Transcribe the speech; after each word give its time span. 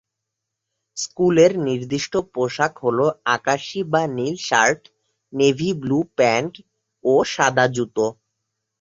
স্কুলের 0.97 1.51
নির্দিষ্ট 1.67 2.13
পোশাক 2.33 2.73
হল 2.83 2.99
আকাশী 3.35 3.79
বা 3.91 4.03
নীল 4.17 4.35
শার্ট, 4.47 4.81
নেভি 5.33 5.69
ব্লু 5.81 5.99
প্যান্ট 6.17 6.53
ও 7.03 7.13
সাদা 7.33 7.65
জুতো। 7.75 8.05